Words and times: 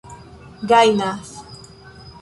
gajnas 0.69 1.27